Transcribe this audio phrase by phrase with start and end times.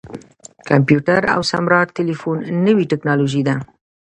[0.69, 3.55] کمپیوټر او سمارټ ټلیفون نوې ټکنالوژي ده.